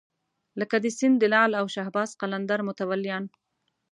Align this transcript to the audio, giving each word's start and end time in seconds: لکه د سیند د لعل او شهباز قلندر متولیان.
لکه 0.59 0.75
د 0.83 0.85
سیند 0.97 1.15
د 1.19 1.23
لعل 1.33 1.51
او 1.59 1.65
شهباز 1.75 2.09
قلندر 2.21 2.59
متولیان. 2.67 3.23